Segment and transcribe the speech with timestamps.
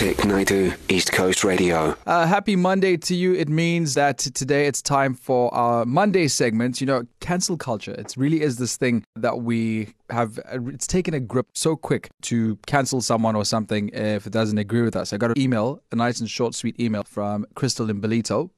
[0.00, 1.94] Vic Naidu, East Coast Radio.
[2.06, 3.34] Uh, happy Monday to you.
[3.34, 6.80] It means that today it's time for our Monday segment.
[6.80, 7.92] You know, cancel culture.
[7.92, 10.40] It really is this thing that we have.
[10.68, 14.80] It's taken a grip so quick to cancel someone or something if it doesn't agree
[14.80, 15.12] with us.
[15.12, 18.48] I got an email, a nice and short, sweet email from Crystal in Ballito.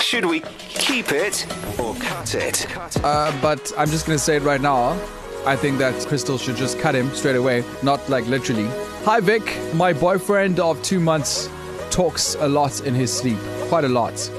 [0.00, 0.40] Should we
[0.70, 1.46] keep it
[1.78, 2.66] or cut it?
[3.04, 4.98] Uh, but I'm just going to say it right now.
[5.44, 8.70] I think that Crystal should just cut him straight away, not like literally.
[9.04, 9.56] Hi, Vic.
[9.74, 11.48] My boyfriend of two months
[11.90, 13.38] talks a lot in his sleep.
[13.68, 14.30] Quite a lot.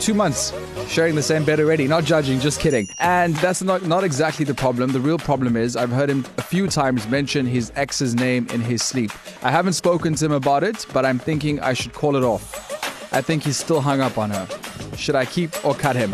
[0.00, 0.52] Two months
[0.88, 1.86] sharing the same bed already.
[1.86, 2.88] Not judging, just kidding.
[2.98, 4.90] And that's not, not exactly the problem.
[4.90, 8.60] The real problem is I've heard him a few times mention his ex's name in
[8.60, 9.12] his sleep.
[9.44, 13.12] I haven't spoken to him about it, but I'm thinking I should call it off.
[13.12, 14.48] I think he's still hung up on her.
[14.96, 16.12] Should I keep or cut him?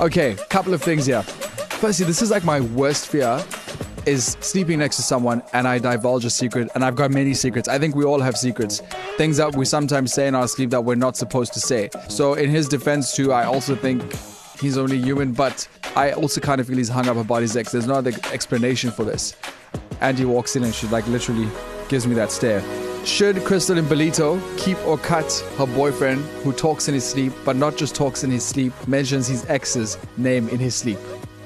[0.00, 1.22] Okay, couple of things here.
[1.22, 3.44] Firstly, this is like my worst fear
[4.06, 7.68] is sleeping next to someone and I divulge a secret, and I've got many secrets.
[7.68, 8.80] I think we all have secrets,
[9.16, 11.90] things that we sometimes say in our sleep that we're not supposed to say.
[12.08, 14.02] So, in his defense, too, I also think
[14.60, 17.72] he's only human, but I also kind of feel he's hung up about his ex.
[17.72, 19.36] There's no other explanation for this.
[20.00, 21.48] Andy walks in and she like literally
[21.88, 22.62] gives me that stare.
[23.04, 27.54] Should Crystal and Ballito keep or cut her boyfriend who talks in his sleep, but
[27.54, 30.98] not just talks in his sleep, mentions his ex's name in his sleep?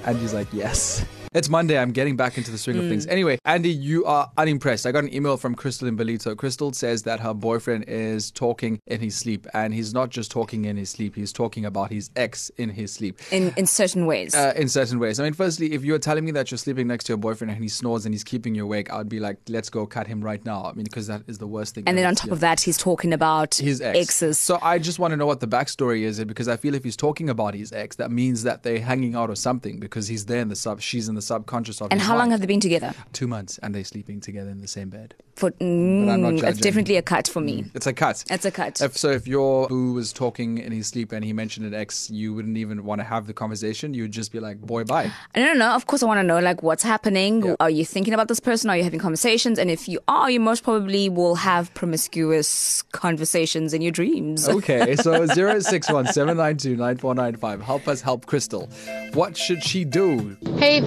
[0.04, 1.04] Andy's like, yes.
[1.38, 1.78] It's Monday.
[1.78, 2.80] I'm getting back into the swing mm.
[2.80, 3.06] of things.
[3.06, 4.86] Anyway, Andy, you are unimpressed.
[4.86, 6.36] I got an email from Crystal in Ballito.
[6.36, 10.64] Crystal says that her boyfriend is talking in his sleep, and he's not just talking
[10.64, 11.14] in his sleep.
[11.14, 13.20] He's talking about his ex in his sleep.
[13.30, 14.34] In in certain ways.
[14.34, 15.20] Uh, in certain ways.
[15.20, 17.62] I mean, firstly, if you're telling me that you're sleeping next to your boyfriend and
[17.62, 20.44] he snores and he's keeping you awake, I'd be like, let's go cut him right
[20.44, 20.64] now.
[20.64, 21.84] I mean, because that is the worst thing.
[21.86, 22.32] And then on top yeah.
[22.32, 23.96] of that, he's talking about his ex.
[23.96, 24.38] exes.
[24.38, 26.96] So I just want to know what the backstory is, because I feel if he's
[26.96, 30.40] talking about his ex, that means that they're hanging out or something, because he's there
[30.40, 32.92] in the sub, she's in the subconscious of and how long have they been together?
[33.12, 35.14] Two months, and they're sleeping together in the same bed.
[35.36, 37.62] For, mm, it's definitely a cut for me.
[37.62, 38.24] Mm, it's a cut.
[38.28, 38.80] It's a cut.
[38.80, 42.10] If, so if your boo was talking in his sleep and he mentioned an ex,
[42.10, 43.94] you wouldn't even want to have the conversation.
[43.94, 45.70] You would just be like, "Boy, bye." I don't know.
[45.70, 47.44] Of course, I want to know like what's happening.
[47.44, 47.54] Yeah.
[47.60, 48.68] Are you thinking about this person?
[48.68, 49.60] Are you having conversations?
[49.60, 54.48] And if you are, you most probably will have promiscuous conversations in your dreams.
[54.58, 57.62] Okay, so zero six one seven nine two nine four nine five.
[57.62, 58.68] Help us help Crystal.
[59.14, 60.36] What should she do?
[60.56, 60.80] Hey,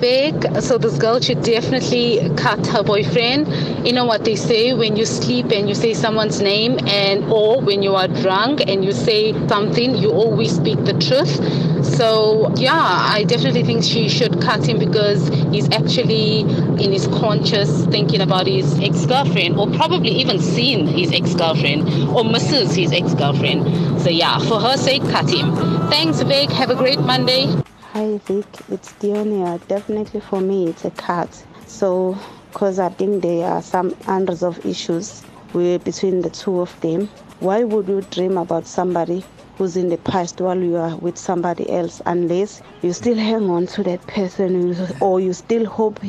[0.62, 3.48] So this girl should definitely cut her boyfriend.
[3.86, 7.60] You know what they say when you sleep and you say someone's name, and or
[7.60, 11.34] when you are drunk and you say something, you always speak the truth.
[11.84, 12.72] So yeah,
[13.18, 18.46] I definitely think she should cut him because he's actually in his conscious thinking about
[18.46, 24.00] his ex-girlfriend, or probably even seen his ex-girlfriend, or misses his ex-girlfriend.
[24.02, 25.56] So yeah, for her sake, cut him.
[25.90, 26.52] Thanks, Vic.
[26.52, 27.48] Have a great Monday.
[27.94, 29.60] Hi Vic, it's Dionia.
[29.68, 31.44] Definitely for me, it's a cut.
[31.68, 32.18] So,
[32.50, 37.10] because I think there are some of issues between the two of them.
[37.42, 39.26] Why would you dream about somebody
[39.58, 43.68] who's in the past while you are with somebody else unless you still hang on
[43.68, 46.00] to that person or you still hope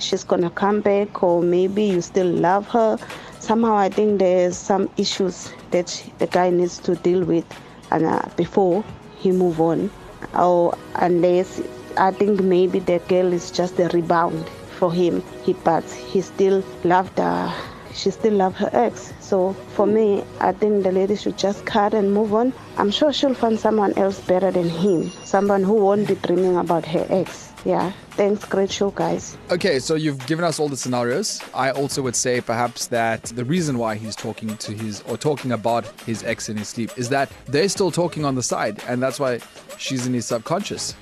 [0.00, 2.98] she's gonna come back or maybe you still love her
[3.38, 7.44] somehow i think there's some issues that the guy needs to deal with
[7.90, 8.82] and uh, before
[9.18, 9.90] he move on
[10.34, 11.60] or unless
[11.96, 14.48] I think maybe the girl is just a rebound
[14.78, 15.22] for him.
[15.44, 17.52] He but he still loved her.
[17.92, 19.12] She still loved her ex.
[19.20, 22.52] So for me, I think the lady should just cut and move on.
[22.78, 25.10] I'm sure she'll find someone else better than him.
[25.24, 27.49] Someone who won't be dreaming about her ex.
[27.64, 27.92] Yeah.
[28.12, 28.44] Thanks.
[28.44, 29.36] Great show, guys.
[29.50, 31.40] Okay, so you've given us all the scenarios.
[31.54, 35.52] I also would say perhaps that the reason why he's talking to his or talking
[35.52, 39.02] about his ex in his sleep is that they're still talking on the side, and
[39.02, 39.40] that's why
[39.78, 40.94] she's in his subconscious.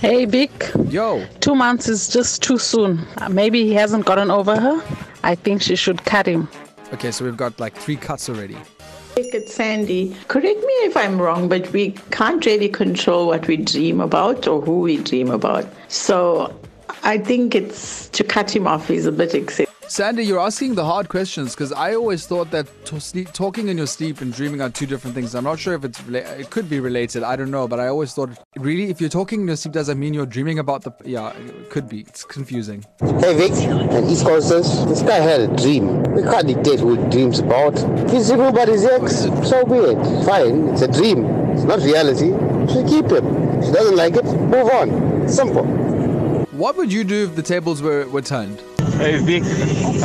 [0.00, 0.70] Hey, Vic.
[0.88, 1.26] Yo.
[1.40, 3.06] Two months is just too soon.
[3.30, 4.82] Maybe he hasn't gotten over her.
[5.22, 6.48] I think she should cut him.
[6.92, 8.56] Okay, so we've got like three cuts already.
[9.16, 10.16] It's Sandy.
[10.28, 14.60] Correct me if I'm wrong, but we can't really control what we dream about or
[14.60, 15.66] who we dream about.
[15.88, 16.54] So
[17.04, 19.73] I think it's to cut him off is a bit excessive.
[19.94, 23.78] Sandy, you're asking the hard questions because I always thought that to sleep, talking in
[23.78, 25.36] your sleep and dreaming are two different things.
[25.36, 27.22] I'm not sure if it's it could be related.
[27.22, 29.86] I don't know, but I always thought really if you're talking in your sleep does
[29.86, 32.00] that mean you're dreaming about the yeah it could be.
[32.00, 32.84] It's confusing.
[32.98, 36.02] Hey Vic and East Coasters, this guy had a dream.
[36.12, 37.78] We can't dictate who he dreams about.
[38.10, 39.18] He's about his ex.
[39.48, 40.04] So weird.
[40.26, 41.24] Fine, it's a dream.
[41.52, 42.30] It's not reality.
[42.66, 43.26] So keep him.
[43.58, 45.28] If she doesn't like it, move on.
[45.28, 45.83] Simple.
[46.54, 48.62] What would you do if the tables were, were turned?
[48.98, 49.42] Hey Vic,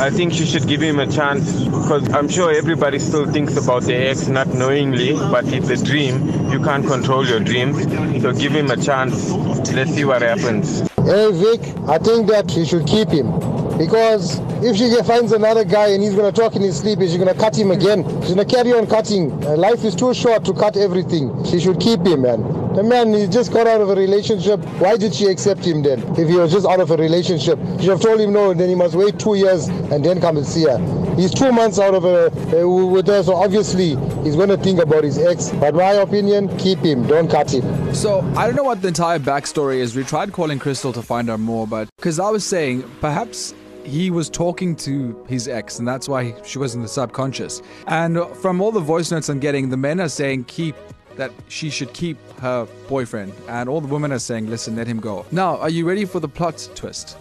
[0.00, 3.84] I think you should give him a chance because I'm sure everybody still thinks about
[3.84, 6.50] the ex not knowingly, but it's a dream.
[6.50, 7.80] You can't control your dreams.
[8.20, 9.30] So give him a chance.
[9.70, 10.80] Let's see what happens.
[11.06, 13.30] Hey Vic, I think that you should keep him.
[13.78, 17.12] Because if she finds another guy and he's going to talk in his sleep, is
[17.12, 18.02] she going to cut him again?
[18.22, 19.40] She's going to carry on cutting.
[19.40, 21.44] Life is too short to cut everything.
[21.44, 22.42] She should keep him, man.
[22.74, 24.60] The man, he just got out of a relationship.
[24.78, 26.00] Why did she accept him then?
[26.16, 28.60] If he was just out of a relationship, she should have told him no, and
[28.60, 30.78] then he must wait two years and then come and see her.
[31.16, 32.26] He's two months out of a,
[32.62, 35.50] uh, with her, so obviously he's going to think about his ex.
[35.50, 37.92] But my opinion, keep him, don't cut him.
[37.92, 39.96] So I don't know what the entire backstory is.
[39.96, 43.52] We tried calling Crystal to find out more, but because I was saying perhaps
[43.82, 47.62] he was talking to his ex, and that's why she was in the subconscious.
[47.88, 50.76] And from all the voice notes I'm getting, the men are saying keep
[51.16, 55.00] that she should keep her boyfriend, and all the women are saying, listen, let him
[55.00, 55.26] go.
[55.30, 57.16] Now, are you ready for the plot twist?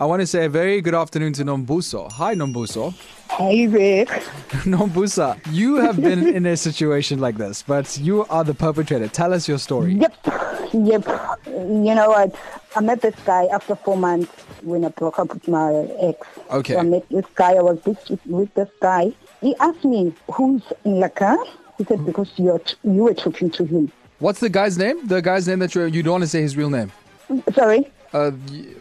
[0.00, 2.10] I want to say a very good afternoon to Nombuso.
[2.12, 2.94] Hi, Nombuso.
[3.32, 4.08] Hey, Rick.
[4.64, 9.08] Nombusa, you have been in a situation like this, but you are the perpetrator.
[9.08, 9.94] Tell us your story.
[9.94, 10.14] Yep,
[10.72, 11.04] yep.
[11.46, 12.32] You know what?
[12.76, 14.30] I met this guy after four months
[14.62, 16.26] when I broke up with my ex.
[16.52, 16.74] Okay.
[16.74, 17.54] So I met this guy.
[17.54, 19.12] I was with, with this guy.
[19.40, 21.38] He asked me, "Who's in the car?"
[21.78, 25.06] He said, "Because you're you were talking to him." What's the guy's name?
[25.06, 26.92] The guy's name that you you don't want to say his real name.
[27.54, 27.90] Sorry.
[28.12, 28.30] Uh,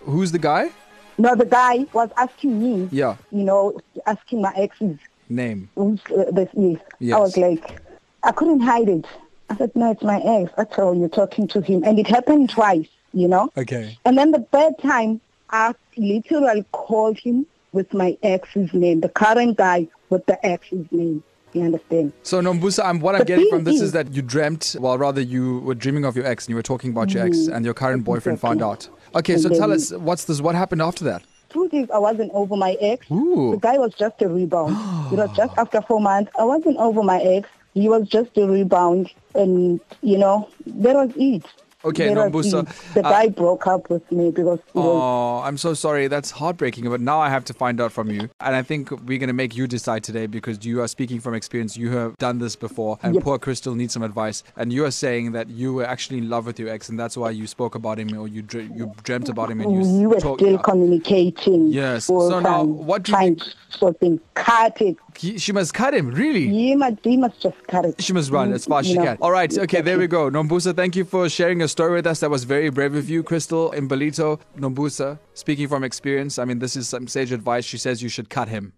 [0.04, 0.72] who's the guy?
[1.18, 2.90] No, the guy was asking me.
[2.92, 3.18] Yeah.
[3.32, 4.98] You know, asking my ex's
[5.30, 5.70] Name.
[5.76, 6.78] who's uh, this is.
[7.00, 7.16] Yes.
[7.16, 7.82] I was like,
[8.24, 9.06] I couldn't hide it.
[9.50, 10.52] I said, no, it's my ex.
[10.56, 10.96] That's all.
[10.96, 12.88] You're talking to him, and it happened twice.
[13.14, 13.52] You know.
[13.58, 13.98] Okay.
[14.06, 19.58] And then the third time, I literally called him with my ex's name, the current
[19.58, 21.24] guy with the ex's name.
[21.54, 22.14] You understand?
[22.24, 24.98] So Nombusa, I'm, what I'm The getting from this is is- that you dreamt, well,
[24.98, 27.56] rather you were dreaming of your ex and you were talking about your ex, Mhm.
[27.56, 28.90] and your current boyfriend found out.
[29.16, 30.42] Okay, And so tell us what's this?
[30.42, 31.24] What happened after that?
[31.50, 33.10] Truth is, I wasn't over my ex.
[33.10, 33.52] Ooh.
[33.52, 34.76] The guy was just a rebound.
[35.12, 36.32] it was just after four months.
[36.38, 37.48] I wasn't over my ex.
[37.74, 41.44] He was just a rebound, and you know that was it.
[41.88, 42.94] Okay, Nombusa, it.
[42.94, 46.08] The uh, guy broke up with me because Oh, I'm so sorry.
[46.08, 46.90] That's heartbreaking.
[46.90, 48.30] But now I have to find out from you.
[48.40, 51.34] And I think we're going to make you decide today because you are speaking from
[51.34, 51.78] experience.
[51.78, 53.00] You have done this before.
[53.04, 53.24] And Yep.
[53.24, 54.44] poor Crystal needs some advice.
[54.56, 56.90] And you are saying that you were actually in love with your ex.
[56.90, 59.72] And that's why you spoke about him or you, dre- you dreamt about him and
[59.74, 61.68] you, we were talk- still communicating.
[61.68, 62.06] Yes.
[62.06, 63.38] So now, what do you
[63.80, 63.96] for.
[64.34, 64.98] Cut it.
[65.18, 66.48] He, she must cut him, really?
[66.48, 68.02] He must, he must just cut it.
[68.02, 69.18] She must run as fast as she know, can.
[69.20, 70.30] All right, okay, there we go.
[70.30, 72.22] Nombusa, thank you for sharing your story with us.
[72.22, 73.22] That was very brave of you.
[73.22, 77.66] Crystal Imbalito, Nombusa, speaking from experience, I mean, this is some sage advice.
[77.66, 78.74] She says you should cut him.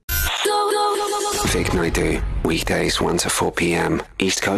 [1.47, 4.01] Vic Naidu, weekdays 1 to 4 p.m.
[4.19, 4.57] East Coast.